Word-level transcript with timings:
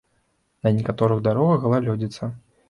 На 0.67 0.71
некаторых 0.77 1.21
дарогах 1.27 1.61
галалёдзіца. 1.67 2.33